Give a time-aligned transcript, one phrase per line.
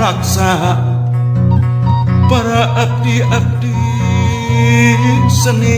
[0.00, 0.80] pangraksa
[2.32, 3.76] para abdi-abdi
[5.28, 5.76] seni.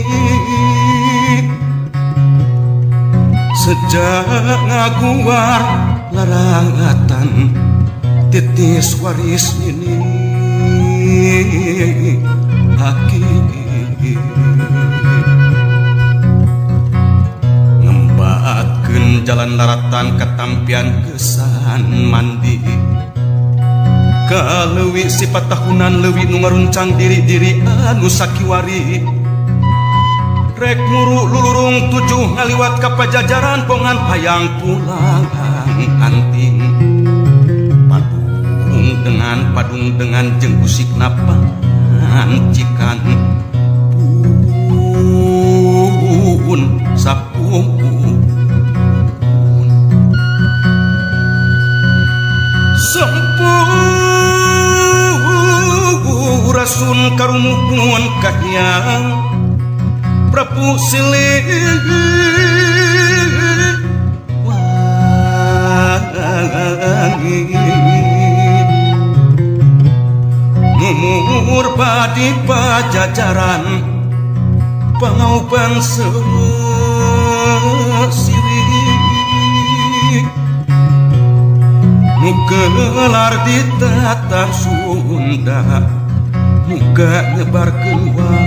[3.63, 4.27] Sejak
[4.67, 5.63] ngaguar
[6.15, 7.51] larangatan
[8.31, 9.99] titis waris ini
[12.79, 13.27] aki
[17.83, 22.82] ngembatkeun jalan laratan ketampian kesan mandi
[24.33, 29.05] bakal lewi sifat tahunan lewi nungaruncang diri-diri anu sakiwari.
[30.57, 35.29] Rek muru lulurung tujuh ngaliwat ka pajajaran pongan hayang pulang
[36.01, 36.65] anting
[37.85, 41.37] padung dengan padung dengan jeng usik napa
[42.57, 42.97] cikan.
[46.43, 47.32] Pun sap
[56.73, 59.05] Sun karumuhun kahyang
[60.33, 61.45] Prabu Silih
[70.81, 73.63] Mumur badi pajajaran
[74.97, 76.09] Pangau bangsa
[78.09, 78.61] siri.
[82.17, 86.02] Nukelar di tatah Sunda
[86.93, 88.45] boga nyebar ke uang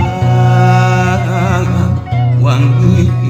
[2.39, 3.26] wangi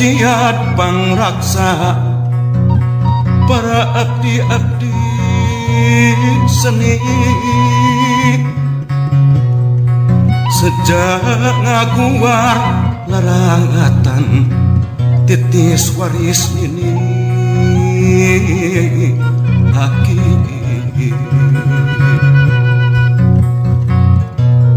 [0.00, 1.92] jiat pangraksa
[3.44, 4.96] para abdi-abdi
[6.48, 6.96] seni.
[10.56, 11.24] Sejak
[11.60, 12.58] ngaguar
[13.12, 14.48] larangatan
[15.28, 16.96] titis waris ini.
[19.76, 20.20] Aki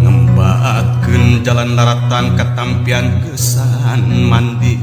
[0.04, 4.80] ngembatkeun jalan laratan ketampian kesan mandi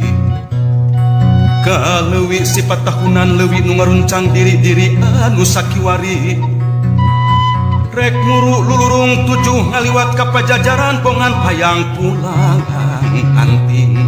[1.61, 6.41] kalewi sifat tahunan lewi nungaruncang diri-diri anu sakiwari.
[7.91, 12.63] Rek muru lulurung tujuh ngaliwat ke pajajaran pongan payang pulang
[13.35, 13.99] anting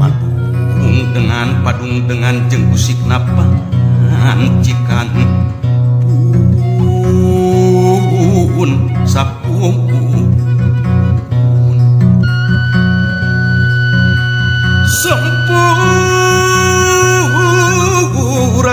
[0.00, 3.44] Padung dengan padung dengan jeng usik napa
[4.64, 5.12] cikan.
[8.54, 8.70] Pun
[9.04, 9.43] sap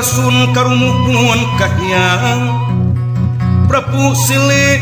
[0.01, 2.57] rasun karumuhun kahyang
[3.69, 4.81] Prabu silih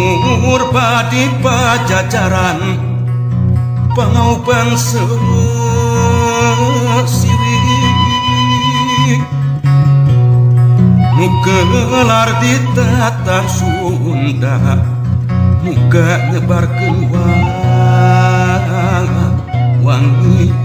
[0.00, 2.80] Mumur padi pajajaran
[3.92, 5.20] Pangauban sesiwi
[11.20, 14.89] Nugelar di tata Sunda
[15.64, 17.40] muka nyebar keluar.
[19.80, 20.59] Wangi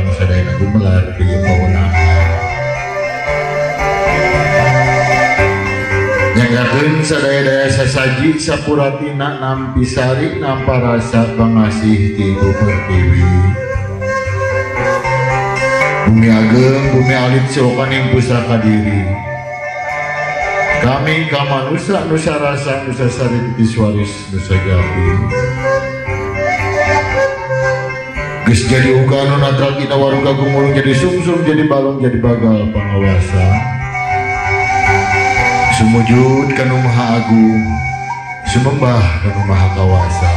[0.00, 1.92] dalam keadaan gumelar di pemenang
[6.40, 13.28] nyanggakeun sadaya-daya sasaji sapuratina nampisari naparasa pangasih ti ibu pertiwi.
[16.08, 19.06] Bumi ageng, bumi alit silokan yang pusaka diri
[20.82, 25.06] Kami kamanusa nusa, rasa, nusa sari, nusa waris, nusa jati
[28.50, 32.66] Ges jadi anu natral kita waruga gumulung jadi sumsum jadi balong jadi bagal.
[32.74, 33.46] Pengawasa
[35.78, 37.62] Sumujud kanu maha agung
[38.50, 40.32] Sumembah kanu maha kawasa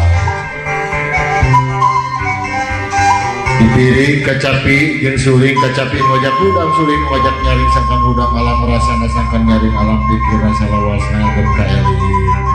[3.58, 9.42] Dipiring kacapi jeung suling kacapi ngajak udang suling ngajak nyaring sangkan udang alam rasana sangkan
[9.42, 12.53] nyaring alam pikiran salawasna jeung kaelin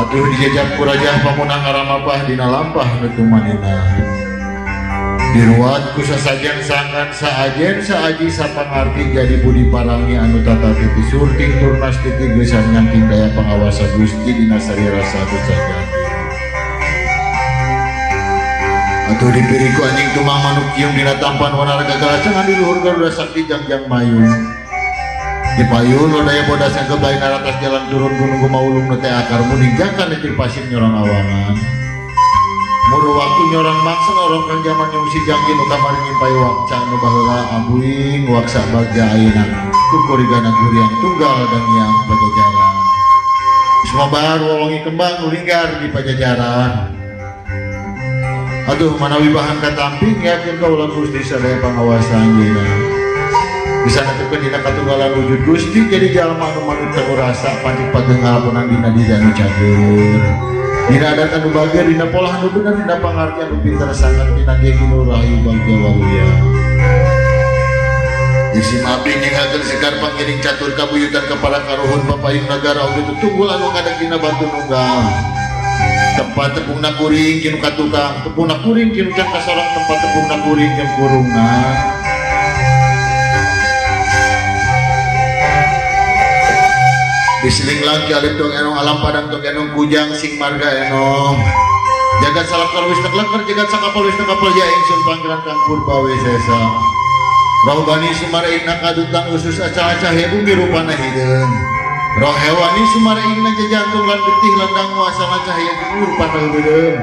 [0.00, 3.84] Aduh dijajak kurajah pamunang aramapah dina lampah nutumanina.
[5.36, 12.00] Diruat ku sajen sangan saajen saaji sapangarti jadi budi parangi anu tata titi surting turnas
[12.00, 15.86] titi gesan nyanting daya pengawasa gusti dina sari rasa jagat.
[19.04, 23.84] Atuh dipiriku anjing tumang manuk kium dina tampan wanar gagal di luhur garuda sakti jangjang
[23.84, 24.24] mayu
[25.60, 29.76] di payun lo daya bodas yang kebaik naratas jalan turun gunung gumaulung nete akar muning
[29.76, 31.52] jangkan netir pasir nyorang awangan.
[32.88, 37.38] Muru waktu nyorang maksa orang kan zaman yang si jangkin utamar nyimpai wakca nu baheula
[37.60, 39.44] ambuing waksa bagja ayeuna.
[39.92, 42.74] Kukurigana guriang tunggal dan yang pajajaran.
[43.84, 46.72] Semua baru wolongi kembang ulinggar di pajajaran.
[48.64, 52.99] Aduh manawi bahan katamping yakin kau ulang gusti sadaya pengawasan dina
[53.80, 58.68] bisa netekeun dina katunggalan wujud gusti jadi jalma anu manut teu rasa pancik pageng ngalapunan
[58.68, 60.20] dina dina anu cager
[60.92, 64.76] dina adat anu bager dina pola anu bener dina pangarti anu pinter sangat dina dia
[64.76, 66.28] kinu rahayu bagja waluya
[68.50, 73.96] Isi mabi nyengakeun sekar pangiring catur kabuyutan kepala karuhun papayung nagara oge tunggul anu ngadeg
[73.96, 75.06] dina batu nunggal
[76.18, 81.48] tempat tepungna kuring kinu katukang tepungna kuring kinu can kasorong tempat tepungna kuring jeung kurungna
[87.40, 91.40] Disiling lagi alif dong enong alam padang dong enong kujang sing marga enong.
[92.20, 96.60] Jagat salam karwis tak lekar jagat sakapal wis takapal ya ingsun panggilan kang purba sesa
[97.64, 101.52] rohbani sumare ing kadutan usus acah-acah ya bumi rupana hideung
[102.20, 103.40] roh hewani sumare ing
[103.72, 106.98] jantung lan getih landang muasana cahaya di rupana hideung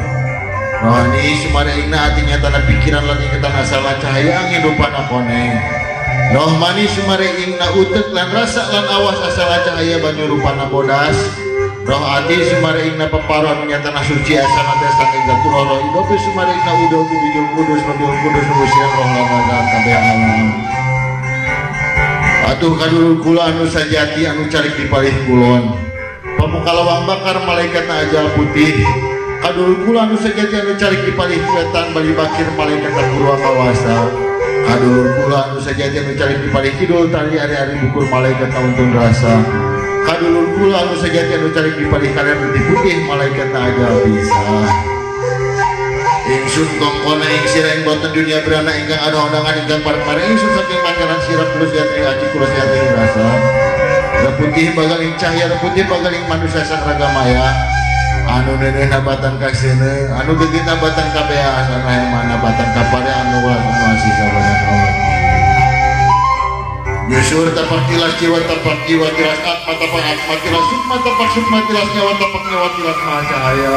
[0.85, 5.57] rohani sumare ing hatinya tanah pikiran lan ingatan asal cahaya angin rupana koneng
[6.27, 11.15] Rohmani sumare ingna utek lan rasa lan awas asal cahaya banyu rupana bodas.
[11.87, 16.73] Roh ati sumare ingna peparon nyatana suci asal nate sanging gatu roh idopi sumare ingna
[16.83, 20.51] udah tu bijul kudus bijul kudus nubusian roh lan naga kabeh alam
[22.47, 25.79] Atuh kadulur kula anu sajati anu carik di palih kulon.
[26.35, 28.83] Pamuka lawang bakar malaikat ajal putih.
[29.39, 34.26] Kadulur kula anu sajati anu carik di palih wetan bali bakir malaikat purwa kawasa
[34.67, 36.11] Aduh kula anu sajati anu
[36.43, 39.39] di paling kidul tali hari-hari bukur malaikat nauntun rasa
[40.03, 44.43] Kadulur kula anu sajati anu di paling kanan putih putih malaikat aja bisa.
[46.27, 50.79] Ingsun kongkona ing sirah ing boten dunia berana ingkang ada undangan ingkang parmare ingsun saking
[50.83, 53.27] pancaran sirap kulus yatri aji kulus yatri rasa.
[54.27, 57.47] Reputih bagal ing cahaya reputih bagal ing manusia sang raga maya
[58.27, 59.47] anu nene nabatan ka
[60.19, 64.59] anu gigit nabatan kapea, sana anu hema nabatan ka pare anu ulah anu masih kabadan
[64.67, 64.91] Allah
[67.07, 71.87] Yusur tapak kilas jiwa tapak jiwa kilas atma tapak atma kilas sukma tapak sukma kilas
[71.95, 73.75] nyawa tapak nyawa kilas maha cahaya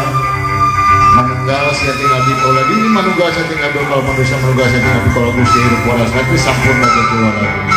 [1.14, 5.02] manunggal saya tinggal di kola diri manunggal saya tinggal di kola manusia manunggal saya tinggal
[5.06, 7.69] di kola gusti hidup waras hati sampurna jadi waras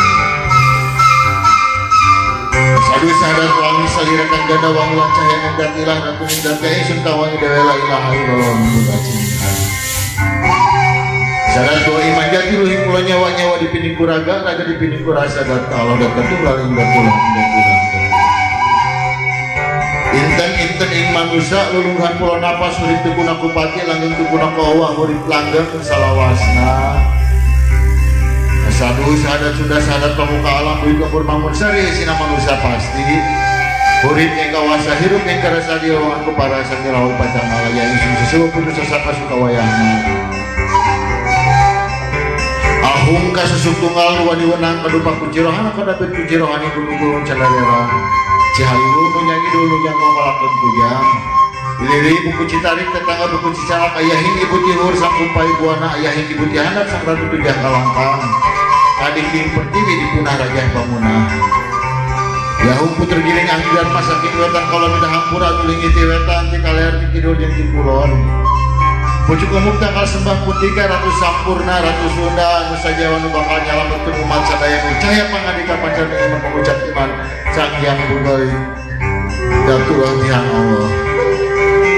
[2.84, 7.36] Sadu sadar wangi salirakan ganda wangi cahaya ngendar ilah dan kuning dan kaya isun kawangi
[7.40, 9.50] dewe la ilaha illallah mudah cinta
[11.56, 15.48] Sadar doa iman jati luhing kula nyawa nyawa di pining kuraga raga di pining kurasa
[15.48, 17.18] dan Allah dan ing dan tulang dan tulang
[20.14, 25.66] Inten inten ing manusia lulungan pulau napas urip tukuna kupati langgeng tukuna kawah urip langgeng
[25.80, 27.23] salawasna
[28.74, 33.06] sadu sahadat sudah sahadat pemuka alam bui kebur bangun sari sina manusia pasti.
[34.04, 37.82] Urip yang kawasa hirup yang karasa dia aku para sani rawal pacang malaya.
[37.88, 39.92] Yang sesuatu putus sesaka suka wayangna
[42.84, 47.80] Ahung ka susutunggal wadi wenang kadupa kucirohan kada bet kucirohan ibu nunggu candarera
[48.58, 51.06] Cihayu nunyanyi dulu yang mau melakukan kujang
[51.84, 56.86] Lili buku citarik tetangga buku cicalak ayahin ibu tihur sang kumpai buana ayahin ibu tihanap
[56.86, 58.20] sang ratu tujah kalangkang
[59.02, 61.26] adik king pertiwi di punah raja bangunah
[62.64, 67.06] Yahum puter giling anggiran masakin wetan kalau minta hampura tuling iti wetan di kaler di
[67.12, 68.10] kidul yang kulon
[69.24, 74.42] Pucuk umum tanggal sembah putika ratu sampurna ratu sunda nusa jawa nu bakal nyalametkeun umat
[74.44, 77.10] sadaya nu caya pangadika pancar dengan mengucap iman
[77.56, 77.96] sang yang
[79.64, 80.88] Datulah yang Allah.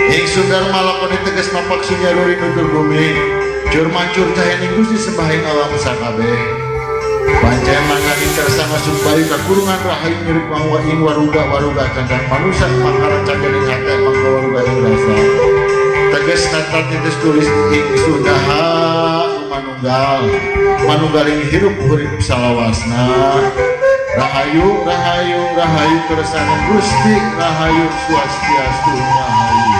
[0.07, 3.07] Ing sundar malakoni tegas napak sunyaruri nutur bumi.
[3.75, 6.66] Jur mancur cahaya ning Gusti sembahin alam sakabe
[7.27, 13.67] Pancen mangani tersama supaya kakurungan rahayu mirip mangwa ing waruga waruga candang manusia makaran cagaring
[13.67, 15.15] hati mangga waruga ing rasa
[16.15, 18.63] Tegas nata titis tulis ing sundaha
[19.51, 20.23] manunggal.
[20.87, 23.11] Manunggaling hirup hurip salawasna.
[24.17, 29.76] Rahayu, rahayu, rahayu keresanan Gusti, rahayu swastiastu rahayu.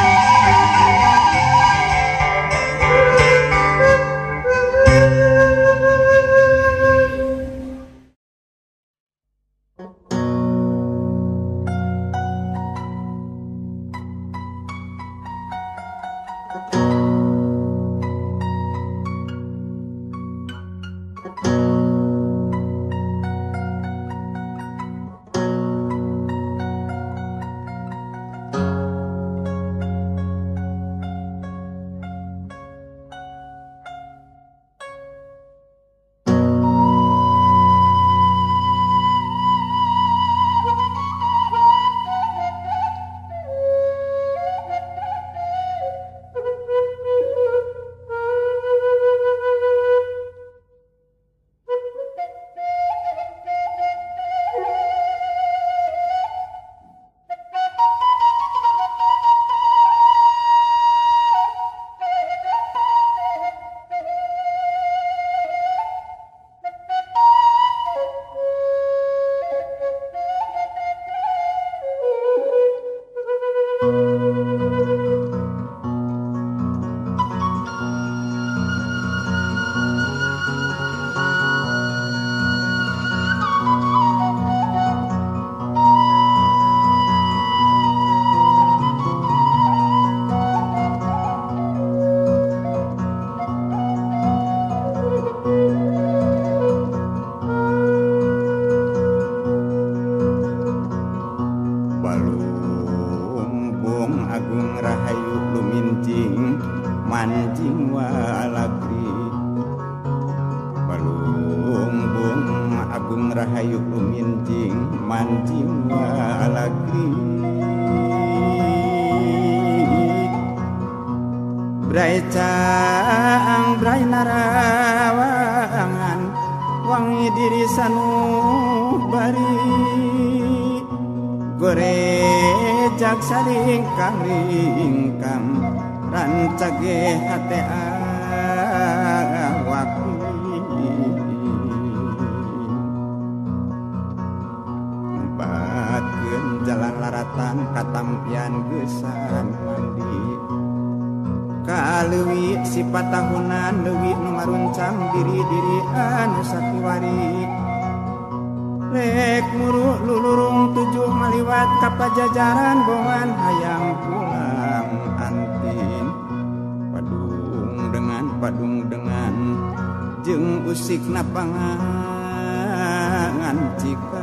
[173.41, 174.16] งานจิก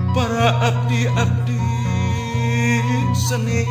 [0.09, 1.61] para abdi-abdi
[3.13, 3.61] seni.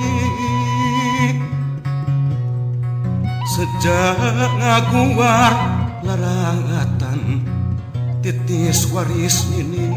[3.52, 4.16] Sejak
[4.62, 5.52] ngaguar
[6.06, 7.42] larangatan
[8.24, 9.92] titis waris ini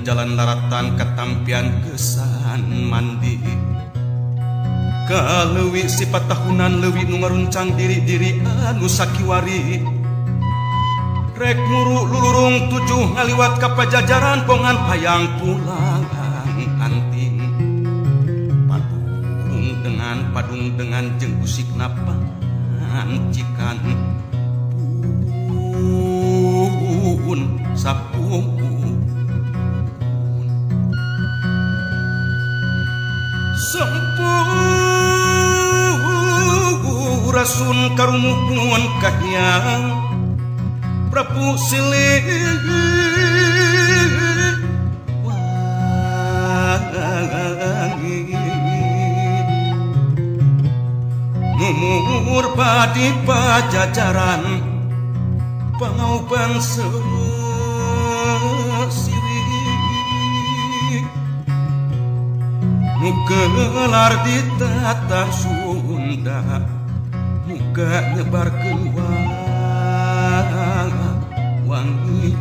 [0.00, 3.36] jalan laratan ketampian kesan mandi.
[5.10, 9.82] Kaleuwi sifat tahunan leuwih nu ngaruncang diri-diri anu sakiwari.
[11.34, 16.04] Rek muru lulurung tujuh ngaliwat ka pajajaran pongan hayang pulang
[16.80, 17.36] anting.
[18.68, 22.20] Padung dengan padung dengan jeng usik napan
[23.32, 23.76] cikan.
[27.30, 27.62] Pun
[37.40, 39.96] Sempurasun karumuhun kahyang
[41.08, 42.20] Prabu silih
[51.56, 54.60] Mumur padi pajajaran
[55.80, 56.92] Pangauban sesiri
[63.00, 66.79] Nugelar di tata Sunda
[67.50, 69.26] muka nyebar keluar.
[71.66, 72.34] Wangi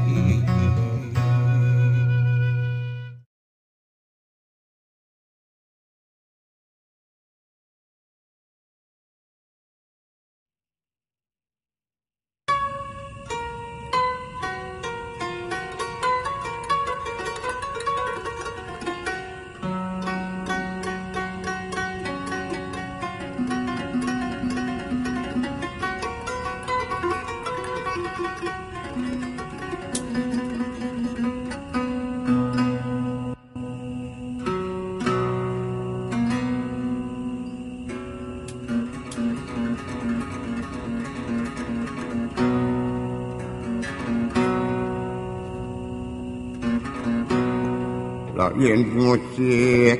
[48.57, 49.99] musik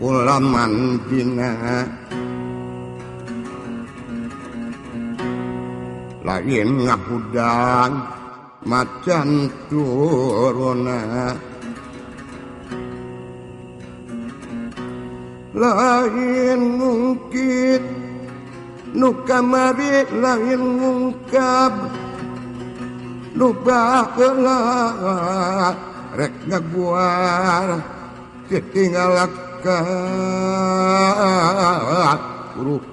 [0.00, 1.52] ulamandina
[6.30, 7.92] lain ngabudang
[8.64, 11.34] macan turuna.
[15.50, 17.82] Lain mungkin
[18.94, 21.72] nu kamari lain ngungkap
[23.34, 25.89] lubah kelak
[26.50, 27.78] ngaguar
[28.50, 29.38] ketinggalkan
[32.58, 32.89] huruf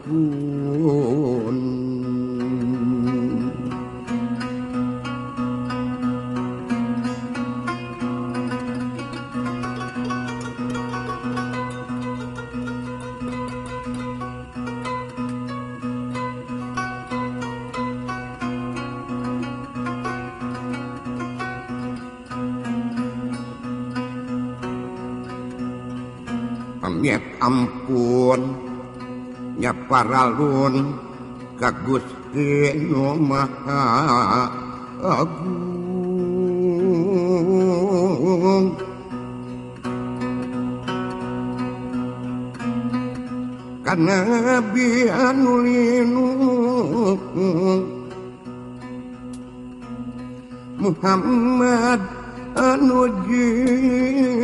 [27.48, 28.42] ampun.
[29.58, 30.94] Nya paralun
[31.58, 33.82] ka Gusti Nu Maha
[35.02, 35.88] Agung.
[43.88, 44.20] Karena
[44.76, 46.28] bianulinu
[50.78, 52.04] Muhammad
[52.54, 54.38] anu jinunjung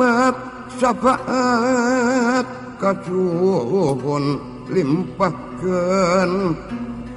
[0.00, 0.32] nikmat
[0.80, 2.48] syafaat
[2.80, 4.40] kacuhun
[4.72, 6.56] limpahkan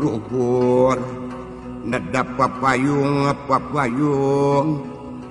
[0.00, 0.96] luhur
[1.88, 4.80] neda papayung papayung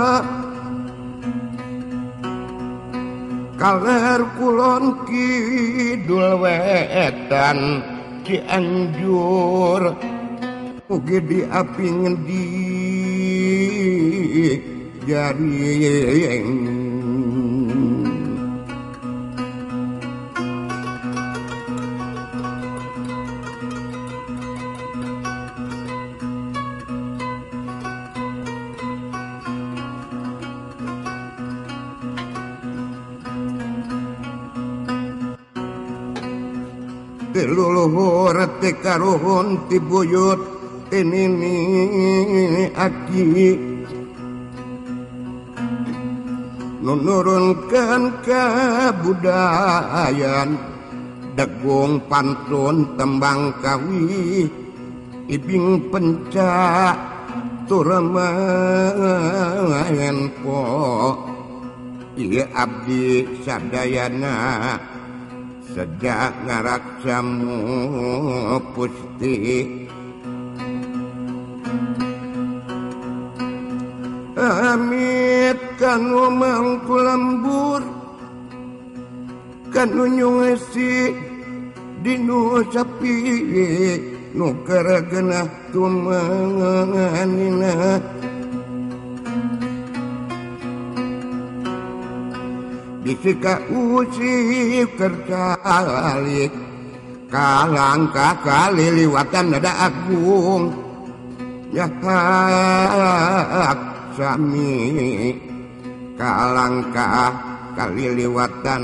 [3.58, 7.60] kaler kulon kidul wetan
[8.23, 9.84] Cianjur.
[10.88, 12.47] Ugi diaping di
[15.04, 15.76] jari
[38.93, 40.38] karuhun tibuyut
[40.93, 41.25] ini
[42.77, 43.58] aki.
[46.84, 49.29] Nunurunkan kebudayaan
[51.34, 54.45] degung pantun tembang kawi
[55.25, 56.93] ibing pencak
[57.65, 58.21] turemen
[60.45, 60.62] po.
[62.13, 64.77] Iya abdi sadayana
[65.71, 67.56] sejak ngaraksamu
[68.76, 69.63] Gusti
[74.36, 77.80] Amit kanu mangku lembur
[79.71, 81.15] kanu nyungesi
[82.04, 83.15] di nu sapi
[84.36, 88.04] nu karagenah tumanganina
[93.13, 96.49] Isika uji kercalik
[97.30, 100.73] Kalang kakali liwatan nada agung.
[101.73, 103.80] Yahak
[104.17, 104.73] sami
[106.17, 108.82] Kalang kakali liwatan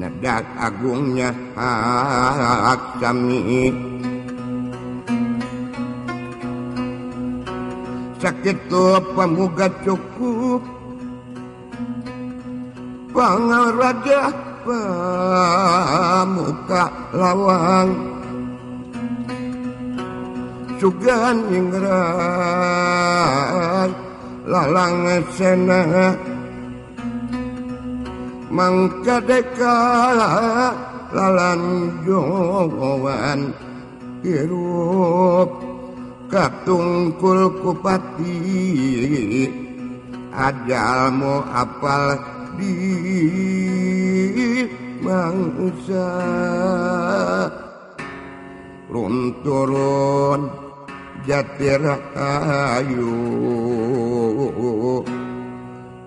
[0.00, 3.72] nada agungnya hak sami.
[8.16, 10.35] Sakit tuh pemuga cukup
[13.16, 14.28] Pangarraja
[16.28, 16.84] muka
[17.16, 17.96] lawang.
[20.76, 21.88] Sugan Inggrat
[24.44, 26.12] lalang sena.
[28.52, 30.76] Mangkadekala
[31.16, 33.56] lalan jowan
[34.20, 35.56] hirup
[36.28, 38.44] katungkul kupati
[40.36, 42.76] ajalmu apal di
[45.00, 46.10] mangsa.
[48.90, 50.50] Runturun
[51.28, 51.84] jatir
[52.16, 53.14] ayu.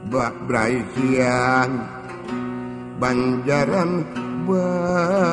[0.10, 1.86] Bak braisian
[2.98, 4.02] banjaran
[4.50, 5.30] bagja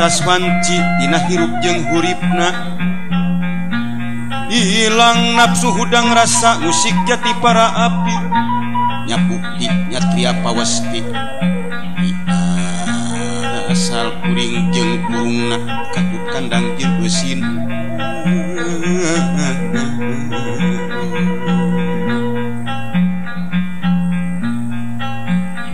[0.00, 2.48] taswanci Dina hirup jeung huripna.
[4.48, 8.16] Hilang nafsu hudang rasa musik jati para api.
[9.04, 11.04] Nyabukti nyatria pawasti
[13.70, 15.62] asal kuring jeung burungna
[15.94, 17.38] katut kandang jeung usin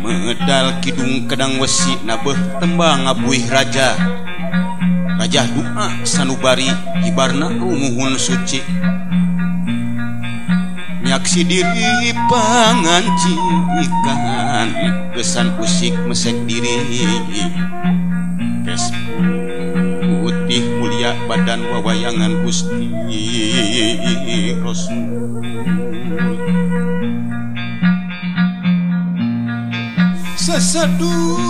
[0.04, 4.15] medal kidung kedang wesi nabeh tembang abuih raja.
[5.26, 6.70] Raja doa sanubari
[7.02, 8.62] ibarna rumuhun suci.
[11.02, 13.74] Nyaksi diri pangancikan
[15.18, 16.78] Kesan usik mesek diri.
[18.62, 18.94] Kes
[20.22, 22.86] putih mulia badan wawayangan gusti
[24.62, 25.10] Rasul
[30.38, 31.45] Seseduh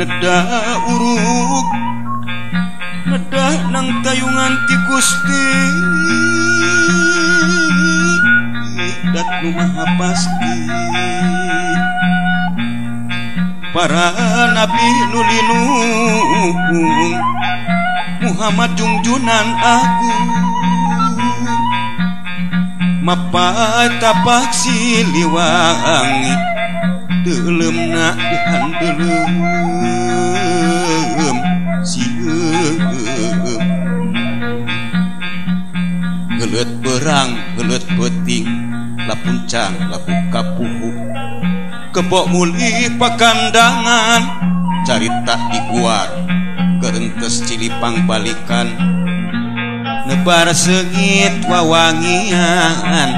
[0.00, 0.40] Neda
[0.88, 1.68] uruk.
[3.04, 5.44] Neda nang tayungan ti Gusti
[9.12, 10.56] Dat nu maha pasti
[13.76, 14.08] Para
[14.56, 16.56] nabi nulinung
[18.24, 20.28] Muhammad Jungjunan Agung
[23.04, 26.32] Mapatapak siliwangi.
[27.20, 29.79] Delemna dihandelem Sieum
[37.00, 38.44] berang gelet peting
[39.08, 40.92] lapuncang laku kapuhu
[41.96, 44.20] kebok muli pakandangan
[44.84, 46.12] carita ikuar
[46.76, 48.68] kerentes cilipang balikan.
[50.04, 53.10] Nebar sengit wawangian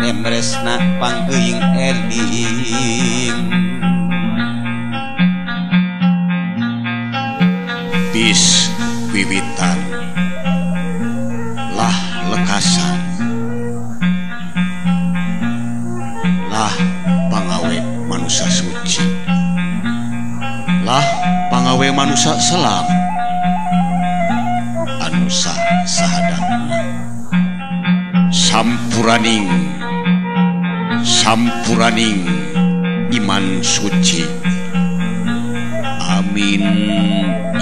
[0.00, 3.40] nemresna panggeing eling.
[8.08, 8.72] Bis
[9.12, 9.77] wiwitan.
[21.98, 22.86] manusia selam
[25.02, 25.50] anusa
[25.82, 26.78] sahadana
[28.30, 29.50] sampuraning.
[31.02, 32.22] Sampuraning.
[33.10, 34.22] Iman suci.
[36.06, 36.62] Amin.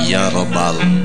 [0.04, 0.95] Ya rabbal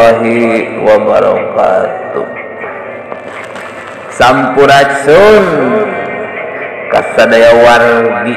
[0.00, 2.26] warahmatullahi wabarakatuh.
[4.16, 5.44] Sampurasun.
[6.90, 8.36] Kasadaya wargi.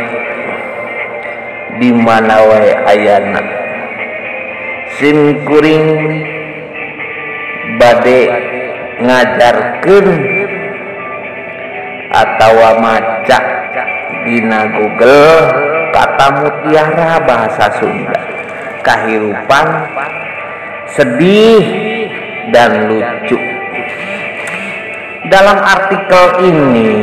[1.81, 3.41] Di mana wae ayana
[5.01, 5.89] sim kuring
[7.81, 8.29] bade
[9.01, 10.07] ngajarkeun
[12.13, 13.39] atawa maca
[14.21, 15.33] dina Google
[15.89, 18.21] kata mutiara bahasa Sunda.
[18.85, 19.67] Kahirupan
[20.93, 21.65] sedih
[22.53, 23.37] dan lucu
[25.33, 26.93] dalam artikel ini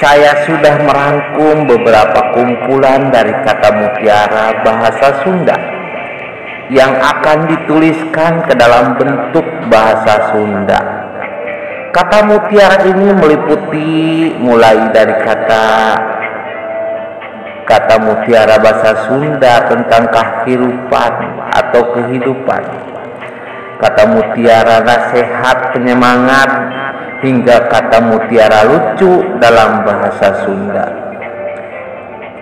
[0.00, 5.56] saya sudah merangkum beberapa kumpulan dari kata mutiara bahasa Sunda
[6.72, 10.80] yang akan dituliskan ke dalam bentuk bahasa Sunda.
[11.92, 13.92] Kata mutiara ini meliputi
[14.36, 15.64] mulai dari kata
[17.66, 21.12] kata mutiara bahasa Sunda tentang kehidupan
[21.50, 22.62] atau kehidupan.
[23.76, 26.50] Kata mutiara nasihat penyemangat
[27.20, 30.86] hingga kata mutiara lucu dalam bahasa Sunda.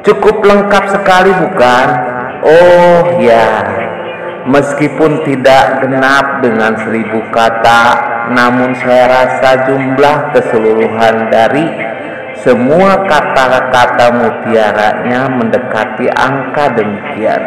[0.05, 1.89] Cukup lengkap sekali bukan?
[2.45, 3.49] Oh ya,
[4.45, 7.83] meskipun tidak genap dengan seribu kata,
[8.37, 11.65] namun saya rasa jumlah keseluruhan dari
[12.43, 17.43] semua kata-kata mutiaranya mendekati angka demikian.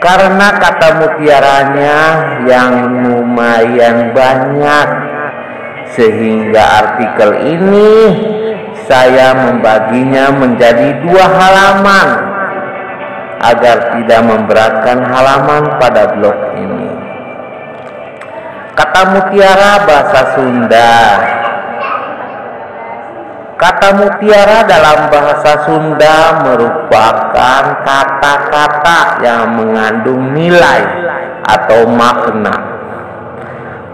[0.00, 1.98] Karena kata mutiaranya
[2.48, 4.88] yang lumayan banyak
[5.92, 7.92] sehingga artikel ini
[8.88, 12.08] saya membaginya menjadi dua halaman
[13.40, 16.90] agar tidak memberatkan halaman pada blog ini.
[18.72, 20.96] Kata mutiara bahasa Sunda.
[23.60, 30.80] Kata mutiara dalam bahasa Sunda merupakan kata-kata yang mengandung nilai
[31.44, 32.56] atau makna.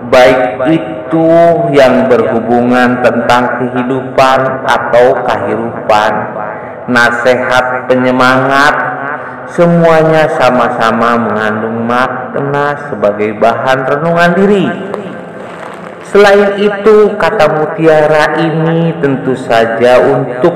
[0.07, 1.31] Baik itu
[1.75, 4.41] yang berhubungan tentang kehidupan
[4.71, 6.13] atau kehidupan,
[6.87, 8.75] nasihat penyemangat,
[9.51, 14.67] semuanya sama-sama mengandung makna sebagai bahan renungan diri.
[16.15, 20.55] Selain itu, kata mutiara ini tentu saja untuk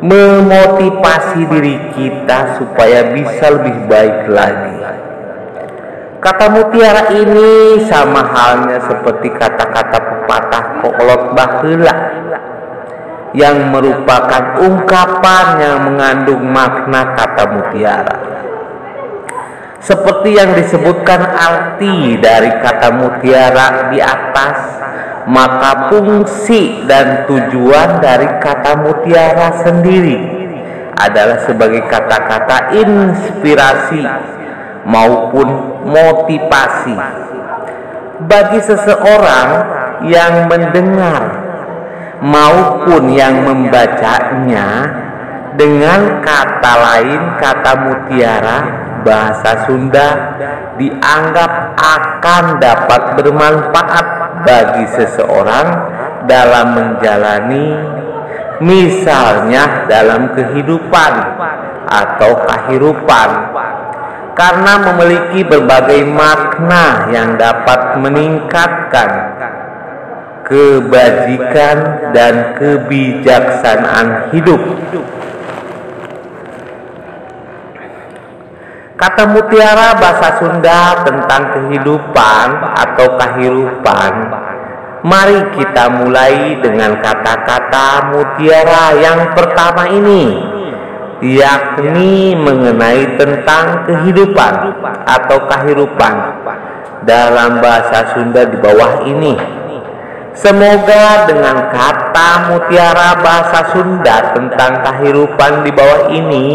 [0.00, 4.76] memotivasi diri kita supaya bisa lebih baik lagi.
[6.20, 11.96] Kata mutiara ini sama halnya seperti kata-kata pepatah kolot bahula
[13.32, 18.39] yang merupakan ungkapan yang mengandung makna kata mutiara.
[19.80, 24.58] Seperti yang disebutkan arti dari kata mutiara di atas,
[25.24, 30.20] maka fungsi dan tujuan dari kata mutiara sendiri
[31.00, 34.04] adalah sebagai kata-kata inspirasi
[34.84, 35.48] maupun
[35.88, 36.96] motivasi
[38.28, 39.48] bagi seseorang
[40.04, 41.22] yang mendengar
[42.20, 44.68] maupun yang membacanya
[45.56, 48.58] dengan kata lain kata mutiara
[49.02, 50.08] bahasa Sunda
[50.76, 54.06] dianggap akan dapat bermanfaat
[54.44, 55.66] bagi seseorang
[56.24, 57.66] dalam menjalani
[58.60, 61.12] misalnya dalam kehidupan
[61.88, 63.28] atau kehidupan
[64.36, 69.10] karena memiliki berbagai makna yang dapat meningkatkan
[70.50, 71.76] kebajikan
[72.10, 74.58] dan kebijaksanaan hidup.
[79.00, 82.46] Kata mutiara bahasa Sunda tentang kehidupan
[82.84, 84.12] atau kehidupan.
[85.00, 90.36] Mari kita mulai dengan kata-kata mutiara yang pertama ini
[91.24, 96.14] yakni mengenai tentang kehidupan atau kehidupan
[97.08, 99.32] dalam bahasa Sunda di bawah ini.
[100.36, 106.46] Semoga dengan kata mutiara bahasa Sunda tentang kehidupan di bawah ini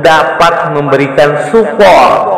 [0.00, 2.36] dapat memberikan support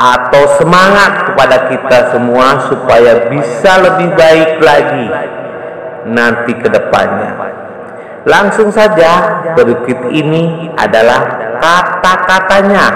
[0.00, 5.06] atau semangat kepada kita semua supaya bisa lebih baik lagi
[6.08, 7.36] nanti ke depannya.
[8.24, 11.20] Langsung saja berikut ini adalah
[11.60, 12.86] kata-katanya.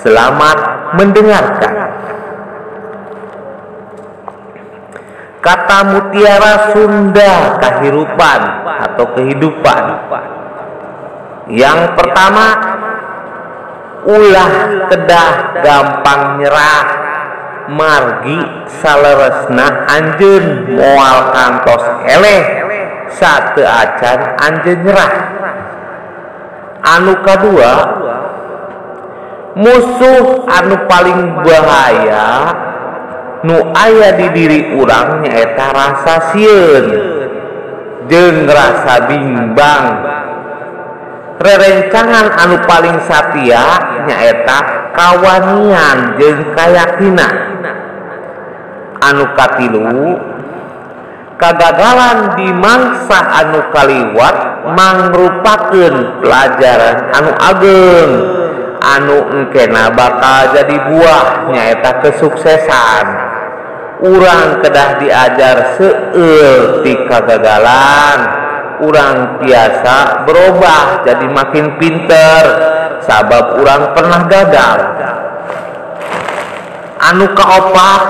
[0.00, 0.58] Selamat
[0.96, 1.74] mendengarkan.
[5.42, 8.40] Kata mutiara Sunda kehidupan
[8.88, 9.82] atau kehidupan.
[11.52, 12.46] Yang pertama,
[14.08, 14.52] ulah
[14.88, 16.84] kedah gampang nyerah.
[17.62, 18.42] Margi
[18.82, 22.42] saleresna anjun moal kantos eleh.
[23.12, 25.12] Satu acan anjir nyerah.
[26.82, 27.72] Anu kedua
[29.54, 32.28] musuh anu paling bahaya
[33.46, 36.86] nu aya di diri urang nyaeta rasa sieun.
[38.10, 39.84] Jeung rasa bimbang
[41.42, 43.66] rerencangan anu paling satia
[44.06, 44.58] nyaeta
[44.94, 47.26] kawanian jeung kayaktina
[49.02, 50.22] anukatilu
[51.42, 54.36] kegagalan dimangsa anu Kaliwat
[54.78, 58.12] mangrupakeun pelajaran anu ageng.
[58.82, 63.06] Anu engkena bakal jadi buah nyaeta kesuksesan.
[64.02, 68.41] Urang kedah diajar seetika kegagalan
[68.82, 72.44] orang biasa berubah jadi makin pinter.
[73.02, 74.78] Sabab orang pernah gagal.
[77.02, 78.02] Anu kaopak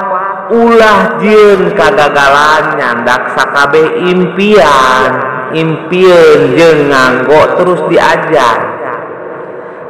[0.52, 5.10] ulah jin kagagalan nyandak sakabeh impian.
[5.52, 8.58] Impian jeng nganggo terus diajar.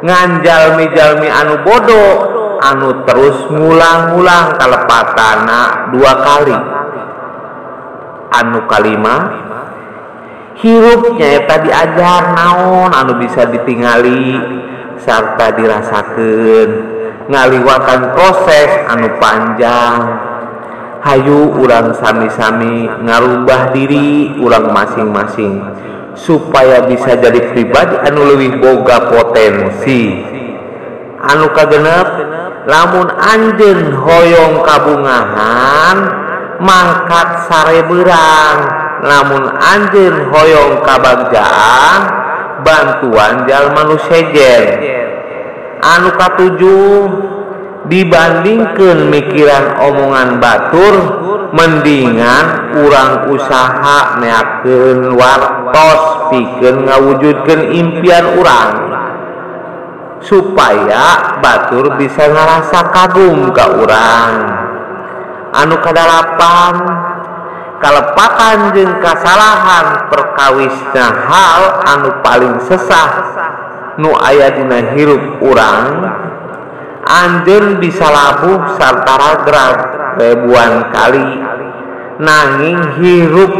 [0.03, 2.15] Nganjalmi jalmi anu bodoh
[2.63, 6.59] anu terus ngulang-ngulang kalepatana dua kali.
[8.39, 9.52] Anu kalimah
[10.61, 14.37] hirup nyaeta diajar naon anu bisa ditingali
[15.01, 16.69] serta dirasakan
[17.31, 20.01] ngaliwatan proses anu panjang.
[21.03, 25.59] Hayu urang sami-sami ngarubah diri urang masing-masing
[26.15, 30.23] supaya bisa jadi pribadi anu lebih boga potensi.
[31.23, 32.07] Anu kagenep?
[32.71, 35.99] Lamun anjen hoyong kabungahan
[36.63, 42.01] mangkat sare berang namun anjing hoyong kabagjaan
[42.63, 44.65] bantuan Jalmanu Sejen
[45.83, 47.11] anu katujuh
[47.91, 50.95] dibandingkan mikiran omongan Batur
[51.51, 58.71] mendingan kurang usaha neakken wartos pikir ngawujudkan impian orang
[60.23, 64.31] supaya Batur bisa ngerasa kagum ke orang
[65.53, 66.75] anu kedalapan
[67.83, 73.11] kalepakan jeung kasalahan perkawisna hal anu paling sesah
[73.99, 75.91] nu aya dina hirup urang
[77.03, 79.79] Anjun bisa labuh sartara gerak
[80.23, 81.29] ribuan kali
[82.23, 83.53] nanging hirup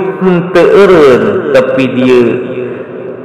[0.55, 2.25] teun tepi dia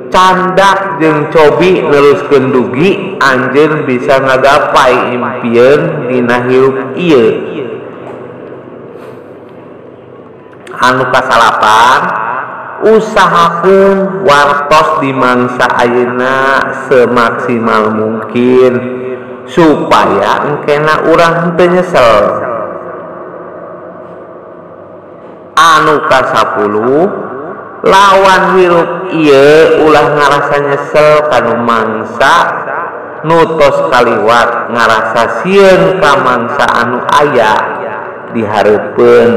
[0.09, 7.25] candak jeung cobi terus dugi anjeun bisa ngagapai impian dina hirup iya
[10.77, 12.01] hanuka salapan
[12.85, 18.73] usahakan wartos di mangsa ayeuna semaksimal mungkin
[19.49, 22.45] supaya engkena urang teu nyesel.
[25.57, 26.21] Anu ka
[26.61, 32.35] 10 lawan hirup ieu ulah ngarasa nyesel kanu mangsa
[33.25, 37.53] nutos kaliwat ngarasa sieun ka mangsa anu aya
[38.37, 39.31] dihareupeun.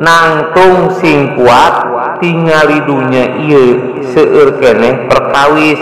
[0.00, 1.74] nangtung sing kuat
[2.20, 5.80] tinggali dunya ieu seueur keneh perkawis.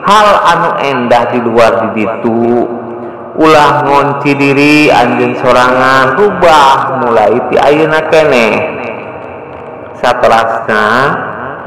[0.00, 2.64] Hal anu endah di luar di ditu.
[3.40, 8.52] Ulah ngonci diri anjing sorangan rubah mulai ti ayeuna keneh.
[10.00, 10.86] Saterasna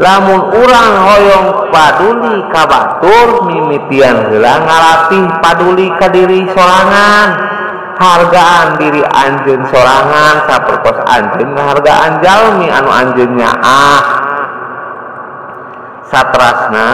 [0.01, 7.29] lamun urang hoyong paduli ka batur mimitian heula ngalatih paduli ka diri sorangan.
[8.03, 14.03] hargaan diri anjun sorangan saperkos anjun hargaan jalmi anu anjunnya ah
[16.11, 16.89] satrasna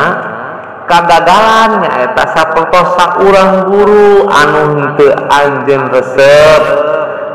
[0.86, 6.64] kagagalan nyaeta saperkos saurang guru anu henteu anjeun resep.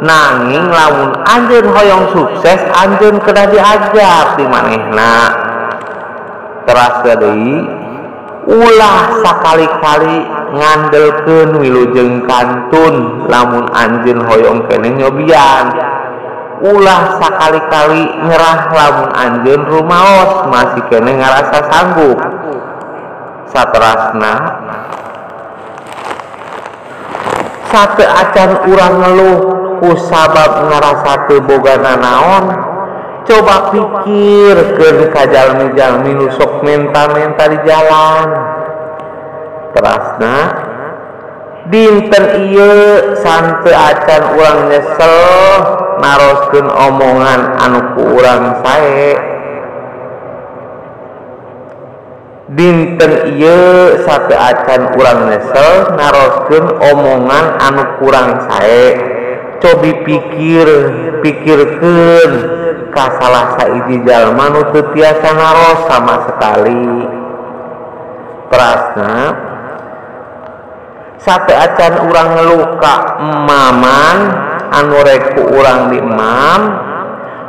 [0.04, 5.32] Nanging lamun anjeun hoyong sukses anjeun kedah diajar di manehna.
[6.66, 7.83] Teras deui
[8.44, 10.16] ulah sakali-kali
[10.54, 15.66] ngandelken wilujeng kantun lamun anjin hoyong kene nyobian.
[16.64, 22.18] Ulah sakali-kali nyerah lamun anjin rumaos masih kene ngerasa sanggup.
[23.54, 24.34] Satrasna
[27.74, 29.38] satu acan urang ngeluh
[29.82, 32.73] ku sabab ngerasa teboga naon?
[33.24, 36.28] coba pikir ke kajalmi-jalmi nu
[36.60, 38.28] menta-menta di jalan.
[39.74, 40.36] Terasna
[41.72, 42.72] dinten iya
[43.18, 45.16] sante acan orang nyesel
[45.98, 49.16] naroskeun omongan anu ku urang sae.
[52.54, 53.58] Dinten iya
[54.04, 59.13] sate acan urang nyesel naroskeun omongan anu kurang sae.
[59.64, 60.68] cobi pikir
[61.24, 62.30] pikirkan.
[62.92, 66.86] Ka salah teu tiasa ngaros sama sekali.
[68.52, 69.16] Prasna
[71.24, 73.16] sate acan urang luka
[73.48, 74.16] Maman
[74.68, 76.60] anureku urang dimam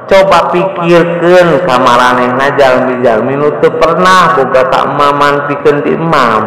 [0.08, 6.44] coba pikirkan kamar aneh najjal bijjal minute pernah boga tak Maman piken dimam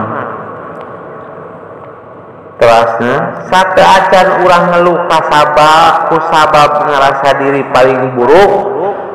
[2.58, 4.66] terasna satu acan urang
[5.30, 8.50] sabab ku sabab ngerasa diri paling buruk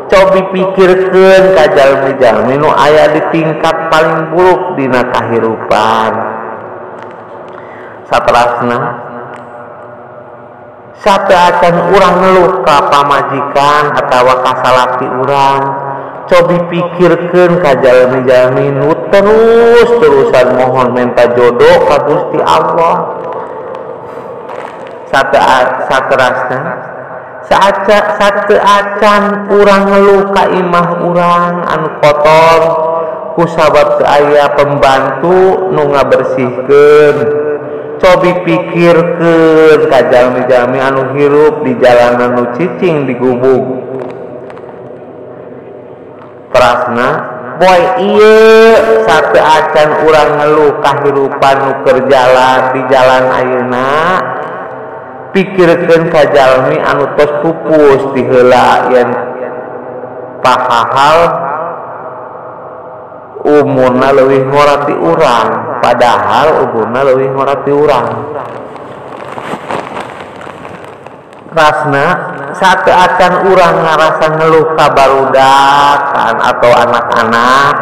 [0.07, 6.11] cobi pikirkan kajal mijal minu ayah di tingkat paling buruk dina kahirupan
[8.13, 8.79] satrasna.
[11.03, 15.61] Satu acan urang ngeluka pamajikan atau kasalaki urang
[16.31, 23.22] cobi pikirkan kajal mijal minu terus terusan mohon minta jodoh ka Gusti Allah.
[25.13, 25.37] satu
[25.85, 26.59] satu rasa.
[27.43, 32.61] Saca satu acan kurang luka imah urang anu kotor
[33.35, 37.15] kusabab ayah pembantu nunga bersihkan
[37.99, 39.35] cobi pikir ke
[39.91, 43.91] kajami-jami anu hirup di jalanan nu cicing di gubuk.
[46.47, 47.09] Prasna
[47.59, 48.39] boy iya
[49.03, 53.91] satu acan urang ngeluh kahirupan nu kerjalan di jalan ayeuna
[55.33, 59.09] pikirkan kajalmi anu tos pupus dihela yang
[60.45, 61.19] pahahal
[63.43, 68.07] umurna lebih ngorati urang padahal umurna lebih ngorati urang.
[71.53, 72.05] Rasna
[72.57, 77.75] satu akan urang ngerasa ngeluh kabarudak kan atau anak-anak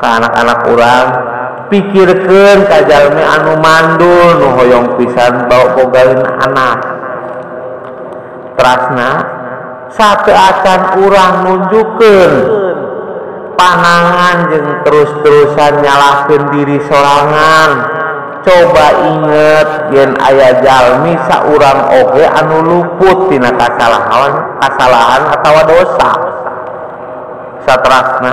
[0.00, 1.08] ke anak-anak urang.
[1.70, 6.78] pikirkan kajalmi anu mandul nuhoyong pisan bawa bogalin anak.
[8.58, 9.10] Trasna
[9.94, 12.32] satu acan urang nunjukkan
[13.56, 17.70] panangan jeng terus-terusan nyalahkan diri sorangan.
[18.40, 24.32] Coba inget yen ayah jalmi saurang oge anu luput tina kasalahan
[24.64, 26.10] kasalahan atau dosa.
[27.68, 28.32] Satrasna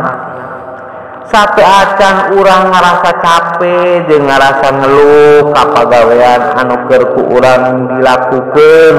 [1.27, 8.93] sate acan urang ngerasa capek je ngerasa ngeluh kapagawean anugerku urang dilakukan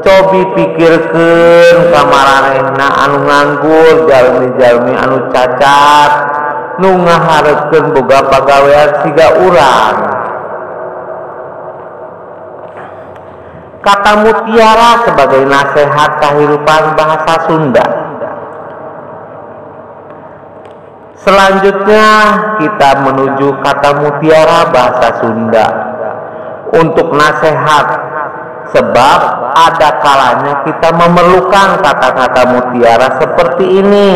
[0.00, 6.12] cobi pikirkan kamarna anu nganggur jalmi-jalmi anu cacat.
[6.80, 9.96] Nu ngaharepkeun boga pagawean siga urang.
[13.84, 18.09] Kata mutiara sebagai nasihat kehidupan bahasa Sunda.
[21.20, 22.08] Selanjutnya
[22.60, 25.66] kita menuju kata mutiara bahasa Sunda
[26.70, 27.86] untuk nasihat
[28.70, 34.10] Sebab ada kalanya kita memerlukan kata-kata mutiara seperti ini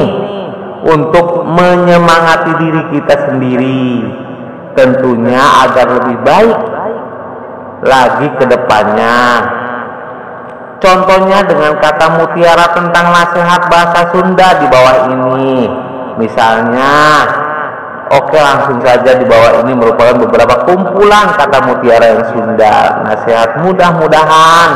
[0.87, 3.89] untuk menyemangati diri kita sendiri.
[4.79, 6.59] Tentunya agar lebih baik
[7.83, 9.19] lagi ke depannya.
[10.79, 15.51] Contohnya dengan kata mutiara tentang nasihat bahasa Sunda di bawah ini.
[16.17, 16.95] Misalnya,
[18.13, 23.01] Oke langsung saja di bawah ini merupakan beberapa kumpulan kata mutiara yang Sunda.
[23.09, 24.69] Nasihat mudah-mudahan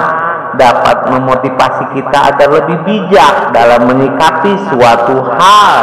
[0.57, 5.76] dapat memotivasi kita agar lebih bijak dalam menyikapi suatu hal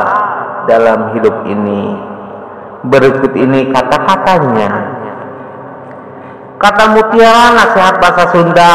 [0.66, 1.96] dalam hidup ini.
[2.90, 4.70] Berikut ini kata-katanya.
[6.60, 8.74] Kata mutiara nasihat bahasa Sunda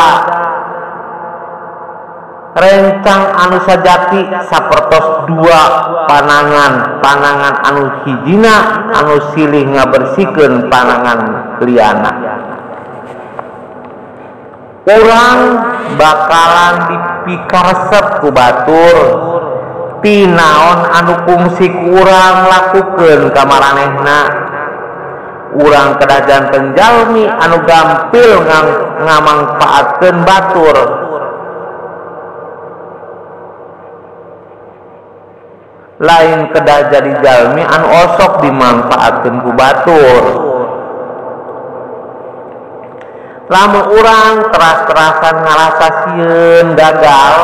[2.50, 5.60] rencang anu sajati sapertos dua
[6.10, 11.20] panangan panangan anu hijina anu silih ngabersihkeun panangan
[11.62, 12.12] liana.
[14.90, 15.38] Orang
[15.94, 18.98] bakalan dipikarsep ku batur.
[20.00, 24.20] Tinaon anu fungsi kurang lakukan kamaranehna?
[25.60, 28.40] Urang kedajan penjalmi anu gampil
[29.04, 30.76] ngamangfaatkan batur.
[36.00, 40.24] lain kedah jadi jalmi anu osok dimanfaatkan ku batur.
[43.50, 47.34] Lamun orang teras-terasan ngerasa sieun gagal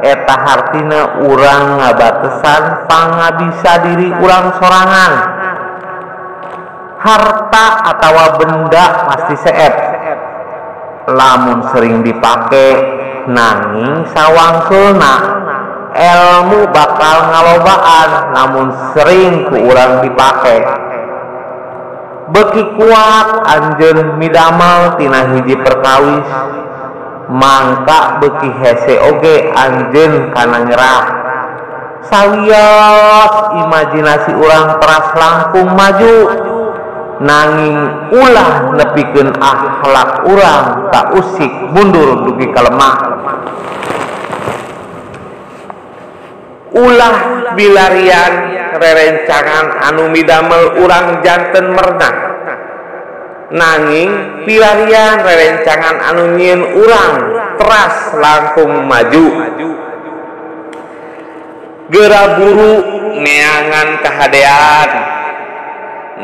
[0.00, 5.12] eta hartina orang ngabatesan pangabisa diri orang sorangan.
[7.04, 9.74] Harta atau benda pasti seep.
[11.12, 12.70] Lamun sering dipakai
[13.28, 15.44] nanging sawang kulna
[15.94, 20.58] ilmu bakal ngalobaan namun sering ku urang dipakai
[22.34, 26.28] beki kuat anjen midamal tina hiji perkawis.
[27.24, 31.04] Mangka beki hese oge anjen kana nyerah.
[32.04, 33.34] Sawios
[33.64, 36.16] imajinasi urang teras langkung maju
[37.24, 37.78] nanging
[38.12, 42.96] ulah nepiken akhlak urang tak usik mundur dugi kalemah
[46.74, 47.16] ulah
[47.54, 48.32] bilarian
[48.74, 52.18] rerencangan anu midamel urang jantan merenang
[53.54, 57.14] nanging pilarian rerencangan anu nyin urang
[57.54, 59.26] teras langkung maju.
[61.92, 62.74] Gera buru
[63.22, 64.90] neangan kehadean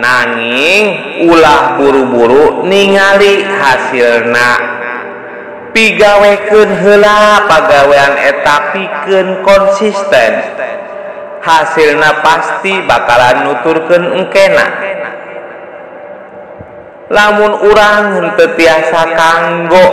[0.01, 0.85] nanging
[1.29, 4.80] ulah buru-buru ningali hasilna.
[5.71, 10.33] pigawekeun heula pagawean eta pikeun konsisten.
[11.41, 14.67] Hasilna pasti bakalan nuturkeun engkena.
[17.11, 19.89] Lamun urang henteu tiasa kanggo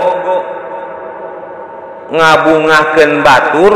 [2.14, 3.74] ngabungakeun batur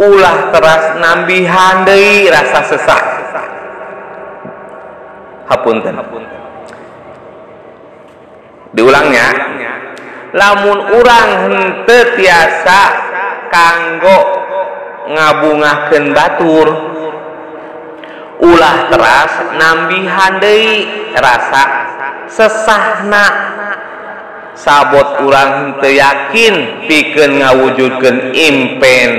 [0.00, 3.04] ulah teras nambihan deui rasa sesak.
[5.50, 5.92] Hapunten.
[8.72, 9.91] Diulangnya, diulangnya.
[10.32, 12.80] lamun urang henteu tiasa
[13.52, 14.20] kanggo
[15.12, 16.68] ngabungahkan batur
[18.42, 21.64] ulah teras nambihan deui rasa
[22.26, 23.26] sesahna.
[24.52, 29.10] Sabot urang henteu yakin pikeun ngawujudkeun impen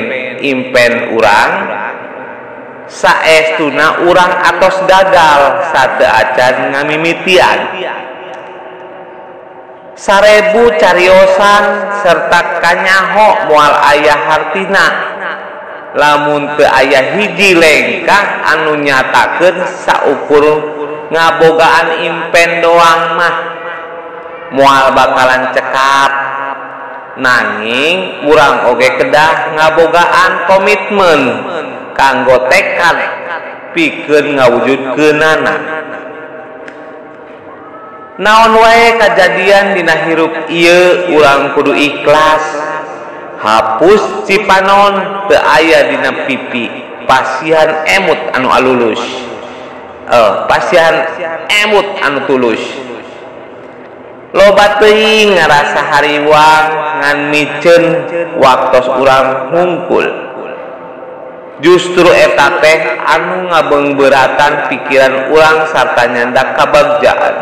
[0.45, 1.51] impen urang
[2.85, 5.41] saestuna urang atos gagal
[5.73, 7.59] sate acan ngamimitian.
[9.95, 11.63] sarebu cariosan
[12.01, 14.87] serta kanyaho mual ayah hartina.
[15.93, 20.45] Lamun ke ayah hiji lengkah anu nyatakan saukur
[21.13, 23.35] ngabogaan impen doang mah.
[24.57, 26.11] Mual bakalan cekap.
[27.13, 31.21] Nanging urang oge kedah ngabogaan komitmen
[31.93, 32.97] kanggo tekad
[33.77, 35.55] pikir ngawujud kenana
[38.21, 42.61] naon wae kejadian dinahirup Ieu urang kudu ikhlas.
[43.43, 46.71] Hapus cipanon teu aya dina pipi
[47.03, 49.01] pasihan emut anu alulus.
[50.07, 51.03] Eh pasihan
[51.51, 52.63] emut anu tulus.
[54.33, 56.65] Loba teuing ngarasa hariwang
[57.03, 57.83] ngan miceun
[58.39, 60.07] waktos urang hungkul.
[61.59, 67.35] Justru eta teh anu ngabengberatan pikiran urang sarta nyandak kabagjaan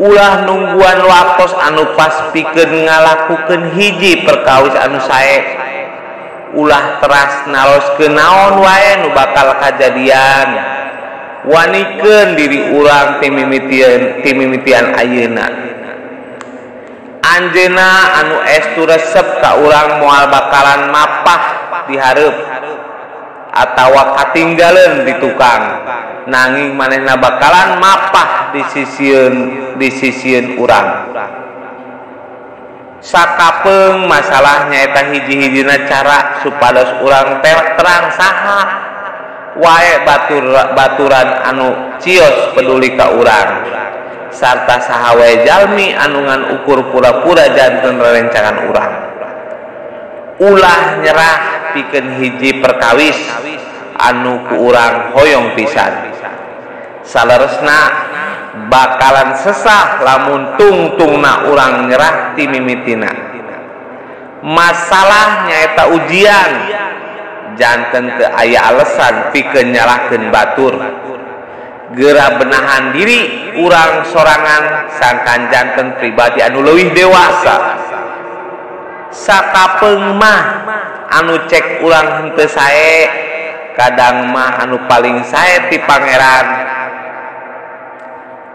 [0.00, 5.44] ulah nungguan watos anu pas piken ngalakukan hiji perkawis anu sae.
[6.56, 10.48] Ulah teras nalos ke naon wae nu bakal kejadian
[11.46, 15.46] waniken diri urang timimitian timimitian ayeuna.
[17.20, 21.42] Anjena anu estu resep ka urang moal bakalan mapah
[21.86, 22.49] diharap
[23.50, 25.62] atawa katinggalen di tukang.
[26.30, 29.34] Nanging manehna bakalan mapah disisiun
[29.80, 31.10] disisiun urang.
[33.00, 38.60] Sakapeng masalah nyaeta hiji-hijina cara supados urang ter terang saha.
[39.56, 40.46] Wae batur
[40.76, 43.66] baturan anu cios peduli ka urang.
[44.30, 49.09] Sarta saha wae jalmi anungan ukur pura-pura janten rerencangan urang.
[50.40, 51.36] ulah nyerah
[51.76, 53.16] pikeun hiji perkawis
[54.00, 56.16] anu ku urang hoyong pisan.
[57.04, 57.80] Saleresna
[58.72, 63.12] bakalan sesah lamun tungtungna urang nyerah ti mimitina.
[64.40, 66.50] Masalah nyaeta ujian
[67.60, 70.74] janten teu aya alasan pikeun nyalahkeun batur.
[71.90, 77.89] Gera benahan diri urang sorangan sangkan janten pribadi anu leuwih dewasa.
[79.10, 80.40] sakapengmah
[81.10, 82.94] anu cek ulang hente sae
[83.74, 86.46] kadang mah anu paling sae ti Pangeran.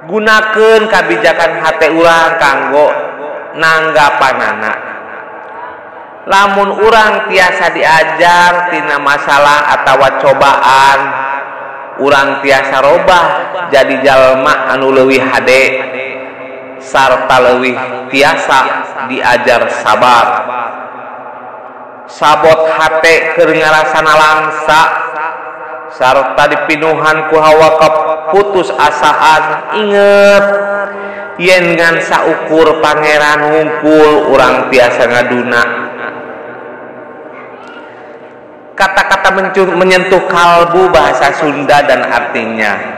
[0.06, 1.66] Gunakan kebijakan H
[1.98, 2.88] ulang kanggo
[3.58, 4.78] nanggapan anak
[6.26, 11.00] lamun urang tiasa diajar tina masalah atau cobaan
[12.02, 13.26] urang tiasa robah
[13.70, 15.50] jadi jalma anu lewi HD
[16.86, 17.76] sarta leuwih
[18.14, 18.60] tiasa
[19.10, 20.28] diajar sabar.
[22.06, 24.82] Sabot hate keur ngarasana langsa
[25.90, 29.44] sarta dipinuhan ku hawa keputus asaan.
[29.82, 30.46] Inget
[31.42, 35.64] yen ngan saukur pangeran hungkul urang tiasa ngaduna.
[38.76, 39.32] Kata-kata
[39.72, 42.95] menyentuh kalbu bahasa Sunda dan artinya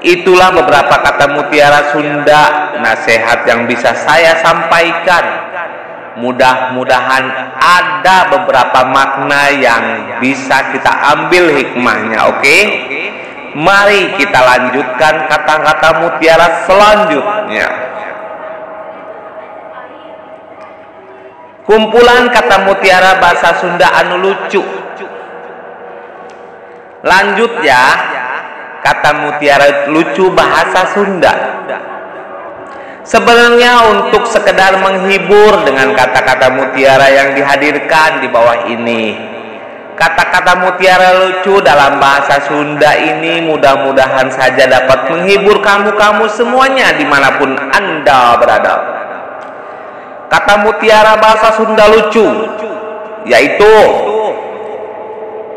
[0.00, 5.24] itulah beberapa kata mutiara Sunda nasihat yang bisa saya sampaikan
[6.20, 7.24] mudah-mudahan
[7.60, 9.84] ada beberapa makna yang
[10.18, 12.62] bisa kita ambil hikmahnya oke okay?
[13.50, 17.66] Mari kita lanjutkan kata-kata mutiara selanjutnya.
[21.66, 24.62] Kumpulan kata mutiara bahasa Sunda anu lucu.
[27.02, 27.84] Lanjut ya,
[28.80, 31.34] kata mutiara lucu bahasa Sunda.
[33.00, 39.16] Sebenarnya untuk sekedar menghibur dengan kata-kata mutiara yang dihadirkan di bawah ini.
[39.96, 47.36] Kata-kata mutiara lucu dalam bahasa Sunda ini mudah-mudahan saja dapat menghibur kamu-kamu semuanya di mana
[47.36, 48.76] pun Anda berada.
[50.30, 52.24] Kata mutiara bahasa Sunda lucu
[53.28, 53.74] yaitu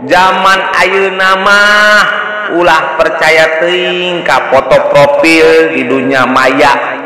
[0.09, 2.03] zaman ayeuna mah
[2.51, 6.99] ulah percaya teing ka foto profil di dunia maya.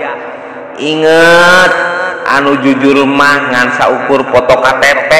[0.81, 1.71] Inget
[2.25, 5.11] anu jujur mah ngan saukur foto KTP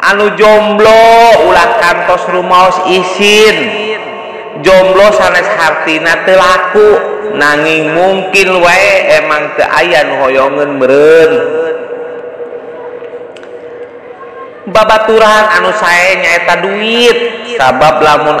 [0.00, 1.04] anu jomblo
[1.46, 3.56] ulah kantos rumaos isin.
[4.60, 6.88] Jomblo sanes hartina teu laku
[7.38, 11.32] nanging mungkin wae emang teu aya nu hoyongeun meureun.
[14.68, 17.18] babaturan anu saya nyaeta duit.
[17.56, 18.36] Sabab lamun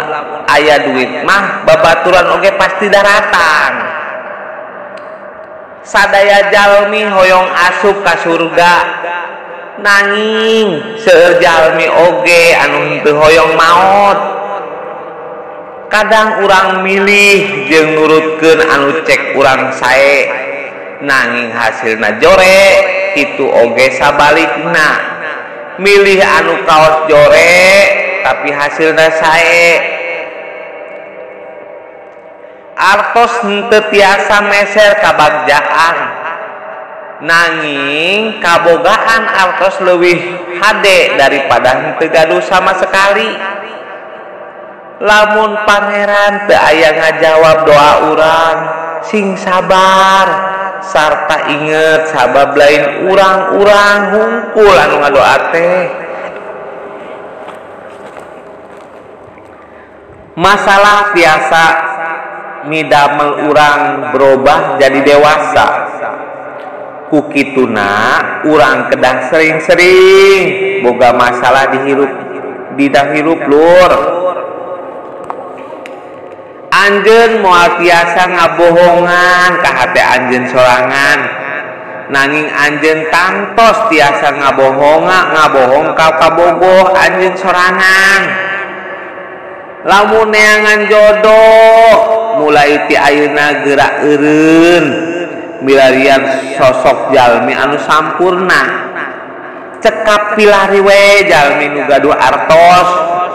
[0.52, 3.72] ayah duit mah babaturan oge pasti daratan
[5.90, 8.74] sadaya jalmi hoyong asup ka surga.
[9.80, 14.18] Nanging seueur jalmi oge anu henteu hoyong maot.
[15.90, 20.28] Kadang urang milih jeung nurutkeun anu cek urang sae.
[21.00, 22.62] Nanging hasilna jore
[23.16, 25.19] itu oge sabalikna.
[25.80, 27.64] milih anu kaos jore
[28.20, 29.68] tapi hasilnya saya
[32.76, 35.96] artos henteu tiasa meser kabagjaan
[37.24, 40.20] nanging kabogaan artos lebih
[40.60, 43.28] hade daripada henteu gaduh sama sekali.
[45.00, 48.58] Lamun pangeran teu aya ngajawab doa urang
[49.08, 50.49] sing sabar.
[50.84, 55.84] Sarta inget sabab lain urang-urang hungkul anu ngadoa teh.
[60.40, 61.64] Masalah biasa
[62.70, 65.68] midamel urang berubah jadi dewasa.
[67.10, 67.92] Kukituna
[68.46, 70.80] urang kedah sering-sering.
[70.86, 72.08] Boga masalah dihirup
[72.78, 73.92] didahirup lur
[76.80, 81.18] Anjen mual biasa ngabohongan KHT Anjen sorangan.
[82.08, 88.22] Nanging Anjen tangtos tiasa ngabohonga ngabohong kau kabogoh Anjen sorangan.
[89.84, 91.96] Lamun neangan jodoh
[92.40, 94.86] mulai ti ayeuna gerak eureun
[95.60, 96.20] milarian
[96.56, 98.88] sosok jalmi anu sampurna.
[99.84, 102.88] Cekap pilari we jalmi nu gaduh artos.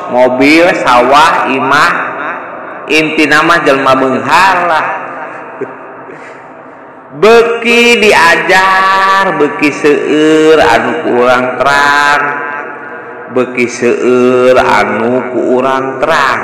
[0.06, 2.15] Mobil sawah imah
[2.90, 4.86] inti nama jelma menghalah
[7.16, 12.24] beki diajar beki seueur anu kurang terang.
[13.36, 16.42] Beki seueur anu kurang terang.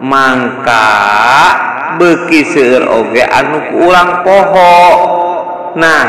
[0.00, 0.88] Mangka
[2.00, 4.80] beki seueur oge anu kurang poho.
[5.76, 6.06] Nah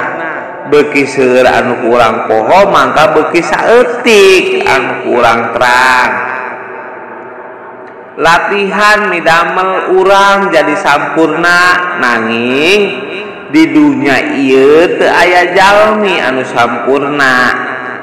[0.72, 6.12] beki seueur anu kurang poho mangka beki saeutik anu kurang terang.
[8.20, 11.60] Latihan midamel urang jadi sampurna.
[12.04, 12.82] Nanging
[13.50, 17.38] di dunia iya teu aya jalmi anu sampurna.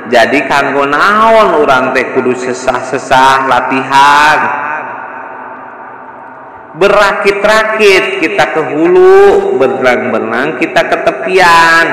[0.07, 4.39] Jadi kanggo naon urang teh kudu sesah-sesah latihan?
[6.77, 11.87] Berakit-rakit kita ke hulu berenang-berenang kita ke tepian.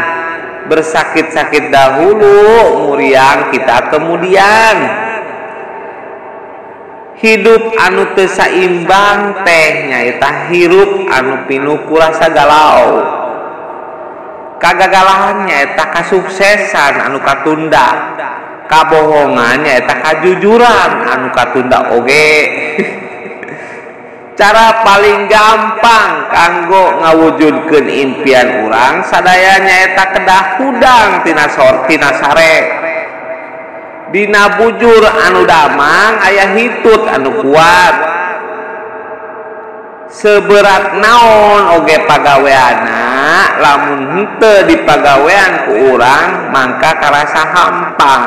[0.64, 2.38] Bersakit-sakit dahulu
[2.88, 4.76] muriang kita kemudian
[7.20, 13.04] hidup anu tesaimbang teh nyaita hirup anu pinu kurasa galau.
[14.58, 18.16] Kagagalahanyaeta kasuksesan anu katunda.
[18.72, 22.32] Kabohongan nyaita kajujuran anu katunda oge.
[24.40, 32.84] Cara paling gampang kanggo ngawujudkeun impian urang sadaya nyaita kedah hudang tina sortina sare
[34.14, 37.96] Dina bujur anu damang ayah hitut anu kuat.
[40.14, 48.24] Seberat naon oge pagaweana lamun hente di pagawean ku urang mangka karasa hampang.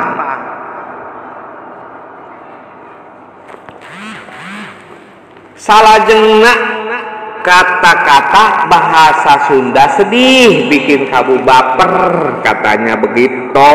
[5.55, 6.53] Salajengna
[7.47, 13.74] kata-kata bahasa Sunda sedih bikin kamu baper katanya begitu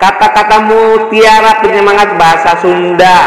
[0.00, 3.18] kata-kata mutiara penyemangat bahasa Sunda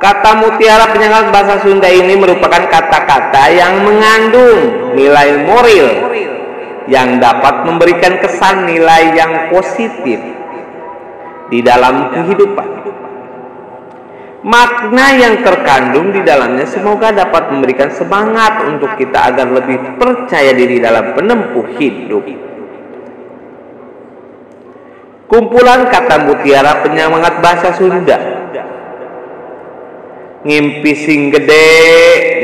[0.00, 6.08] Kata mutiara penyemangat bahasa Sunda ini merupakan kata-kata yang mengandung nilai moral
[6.88, 10.16] yang dapat memberikan kesan nilai yang positif
[11.52, 12.68] di dalam kehidupan.
[14.40, 20.80] Makna yang terkandung di dalamnya semoga dapat memberikan semangat untuk kita agar lebih percaya diri
[20.80, 22.49] dalam menempuh hidup.
[25.30, 28.18] Kumpulan kata mutiara penyemangat bahasa Sunda.
[30.42, 31.66] Ngimpi sing gede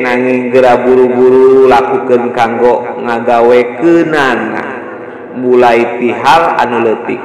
[0.06, 4.66] nanging gera buru-buru lakukan kanggo ngagawe kenana
[5.34, 7.18] mulai tihal anu letik.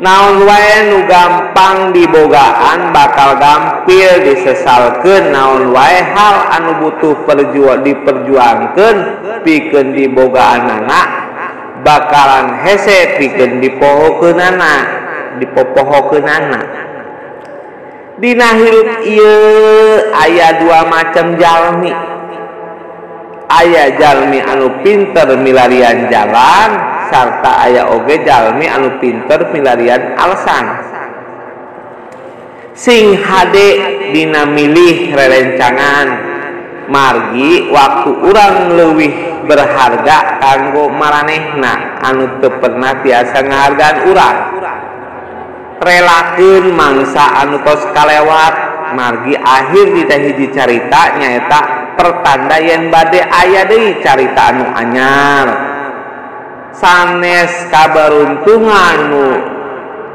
[0.00, 8.96] Naon wae nu gampang dibogaan bakal gampil disesalkan naon wae hal anu butuh perjuang diperjuangkan
[9.44, 11.27] pikeun dibogaan anak
[11.82, 14.74] bakalan hese pikeun dipoho ke nana
[15.38, 16.10] dipopoho
[18.18, 19.36] Dina hirup iya
[20.26, 21.94] ayah dua macam jalmi.
[23.48, 26.70] Ayah jalmi anu pinter milarian jalan
[27.08, 30.66] serta ayah oge jalmi anu pinter milarian alasan.
[32.74, 33.70] Sing hade
[34.10, 36.27] dina milih rerencangan
[36.88, 44.38] margi waktu urang lebih berharga kanggo maranehna anu teu pernah tiasa ngahargaan urang.
[45.78, 48.54] Relakeun mangsa anu tos kalewat
[48.96, 51.60] margi akhir diteh hiji carita nyaeta
[51.94, 55.48] pertanda yen bade aya deui carita anu anyar.
[56.74, 59.57] Sanes kabaruntungan nu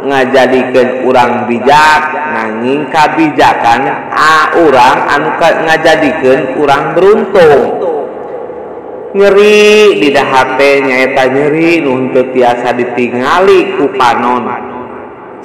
[0.04, 2.02] ngajadikan urang bijak
[2.34, 7.64] nanging kabijakan a orang anu ngajadikan urang beruntung.
[9.14, 14.50] Nyeri di dahate nyaeta nyeri nuntut tiasa ditingali ku panon.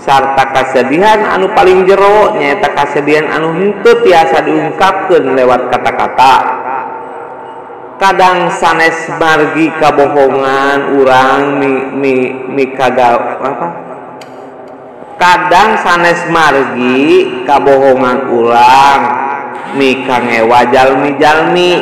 [0.01, 6.35] Sarta kasedihan anu paling jero nyaeta kasedihan anu henteu tiasa diungkapkan lewat kata-kata.
[7.99, 12.15] Kadang sanes margi kabohongan urang mi mi,
[12.47, 13.88] mi kagal apa?
[15.19, 19.03] kadang sanes margi kabohongan ulang.
[19.77, 21.73] Mikange wajalmijalmi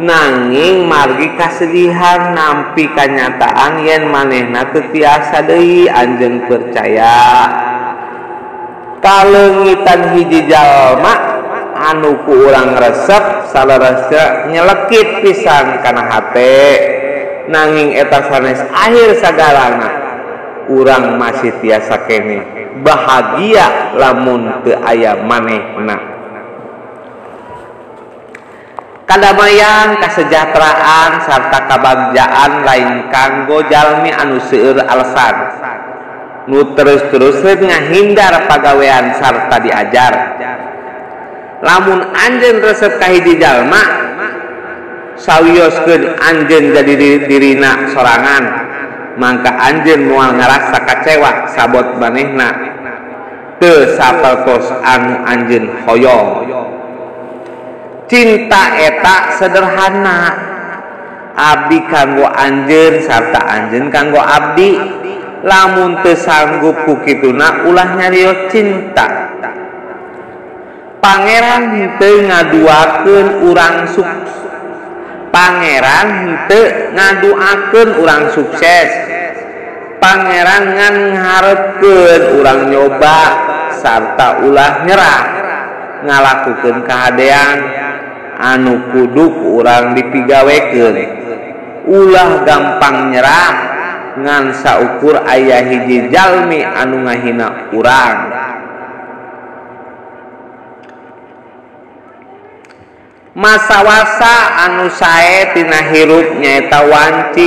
[0.00, 7.46] nanging margi kasedihan nampi kanyataan yen manehna tetiasa deui anjeun percaya.
[8.98, 11.14] Kalengitan hiji jalma
[11.78, 16.98] anu ku urang resep salerasna nyelekit pisan kana hate.
[17.46, 19.99] Nanging eta sanes akhir sagalana
[20.70, 22.46] urang masih tiasa kene.
[22.86, 26.20] Bahagia lamun teu aya manehna
[29.10, 35.58] kadamaian kesejahteraan serta kebagjaan lain kanggo jalmi anu seueur alasan.
[36.46, 40.14] Nu terus-terusan ngahindar pagawean serta diajar.
[41.60, 43.82] Lamun anjen resep kahiji jalma
[45.18, 48.44] sawioskeun anjen jadi dirina sorangan.
[49.20, 52.56] Mangka anjin mual ngerasa kecewa sabot banehna
[53.60, 56.48] ke sapelkos anu anjin hoyong
[58.10, 60.50] cinta eta sederhana.
[61.30, 64.74] Abdi kanggo anjir sarta anjin kanggo abdi.
[65.40, 69.30] Lamun teu sanggup kukituna ulah nyarios cinta.
[71.00, 74.49] Pangeran henteu ngaduakeun urang sukses
[75.30, 78.90] Pangeran hente ngaduakeun urang sukses.
[80.02, 83.18] Pangeran ngan ngarepkeun urang nyoba
[83.78, 85.22] sarta ulah nyerah.
[86.02, 87.58] Ngalakukeun kahadean.
[88.40, 90.96] Anu kudu orang dipigaweken
[91.84, 93.52] ulah gampang nyerah
[94.16, 98.18] ngansa ukur ayah hiji Jalmi anu ngahina urang.
[103.34, 107.46] masa-wasa anu sayaetina hirup nyaeta wanci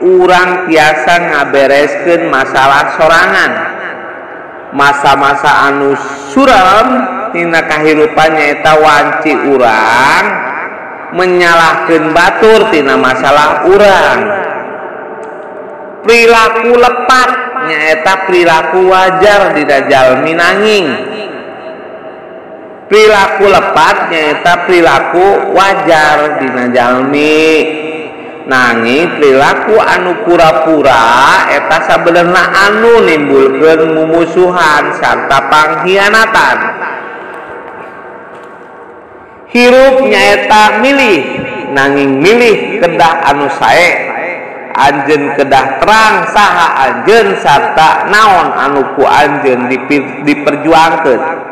[0.00, 3.52] urang tiasa ngabereskeun masalah sorangan.
[4.74, 5.94] Masa-masa anu
[6.34, 6.88] suram
[7.30, 10.24] tina kahirupan nyaeta wanci urang
[11.14, 14.20] menyalahkan batur tina masalah urang.
[16.04, 17.30] Perilaku lepat
[17.64, 20.86] nyaeta perilaku wajar di Dajjal Minanging.
[22.88, 27.44] perilaku lepat nyaeta perilaku wajar Dinajalmi
[28.44, 36.58] nanging perilaku anu pura-pura eta sabenerna anu nimbulkeun mumusuhan serta pangkhianatan.
[39.54, 41.22] Hirup nyaeta milih
[41.72, 44.12] nanging milih kedah anu sae.
[44.74, 49.70] Anjen kedah terang saha Anjen sarta naon anuku Anjen
[50.26, 51.43] diperjuangkan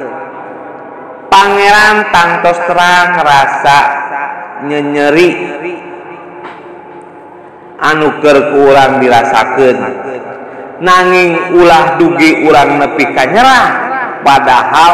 [1.32, 3.78] Pangeran tangtos terang rasa
[4.68, 5.32] nyenyeri
[7.80, 9.76] anuger kurang dirasakan
[10.84, 13.64] nanging ulah dugi urang nepi kanyerah
[14.20, 14.92] padahal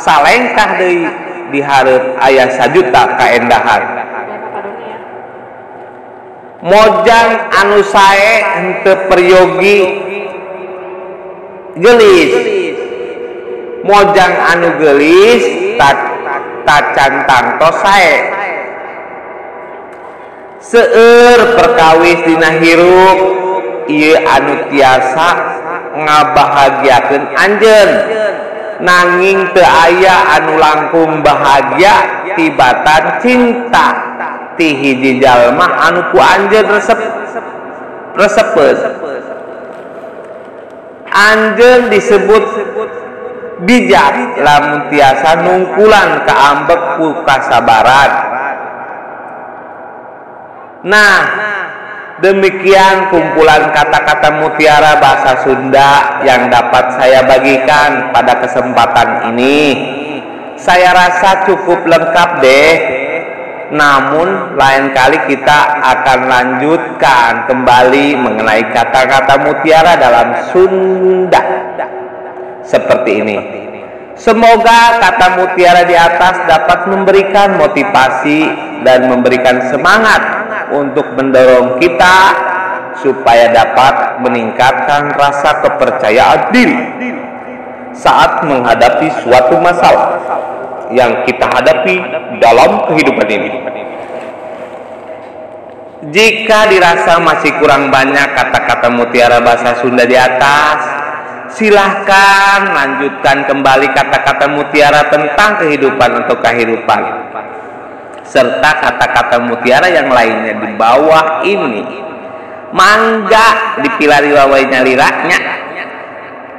[0.00, 1.04] salengkah deui
[1.52, 3.82] diharap ayah sajuta kaendahan
[6.64, 9.78] mojang anu sae henteu peryogi
[11.80, 12.32] gelis.
[13.84, 15.42] mojang anu gelis
[16.64, 18.14] tacan tangtos sae.
[20.60, 23.18] Seueur perkawis dina hirup
[23.88, 25.28] ieu anu tiasa
[25.96, 27.90] ngabahagiakeun anjeun.
[28.80, 33.86] Nanging teu aya anu langkung bahagia tibatan cinta.
[34.56, 37.00] Ti hiji jalma anu ku anjeun resep
[38.16, 38.76] resepeun
[41.10, 42.44] anjeun disebut
[43.64, 48.30] bijak lamun tiasa nungkulan kaambek ku kasabaran
[50.80, 51.20] Nah,
[52.24, 59.76] demikian kumpulan kata-kata mutiara bahasa Sunda yang dapat saya bagikan pada kesempatan ini.
[60.56, 62.72] Saya rasa cukup lengkap deh.
[63.76, 71.44] Namun lain kali kita akan lanjutkan kembali mengenai kata-kata mutiara dalam Sunda.
[72.70, 73.36] Seperti ini.
[74.14, 78.46] Semoga kata mutiara di atas dapat memberikan motivasi
[78.86, 80.22] dan memberikan semangat
[80.70, 82.16] untuk mendorong kita
[83.00, 86.78] supaya dapat meningkatkan rasa kepercayaan diri
[87.96, 90.20] saat menghadapi suatu masalah
[90.94, 91.96] yang kita hadapi
[92.38, 93.50] dalam kehidupan ini.
[96.12, 100.80] Jika dirasa masih kurang banyak kata-kata mutiara bahasa Sunda di atas,
[101.54, 107.02] silahkan lanjutkan kembali kata-kata mutiara tentang kehidupan untuk kehidupan.
[108.26, 111.82] Serta kata-kata mutiara yang lainnya di bawah ini.
[112.70, 115.38] Mangga dipilari wawainya liraknya.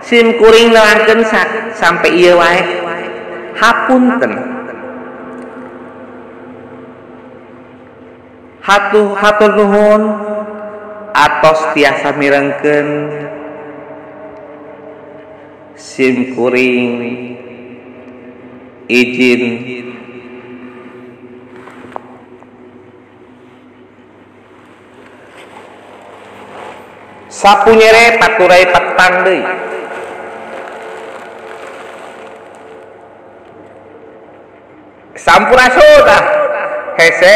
[0.03, 1.23] Sim kuring nerangkeun
[1.71, 2.61] sampai iya wae.
[3.55, 4.33] Hapunten.
[8.59, 10.03] Hatuh hatur nuhun.
[11.11, 12.87] Atos tiasa mirengkeun
[15.75, 17.37] sim kuring
[18.91, 19.43] izin
[27.31, 29.41] sapu nyere paturai petang deui
[35.15, 36.23] sampurasun ah
[36.99, 37.35] hese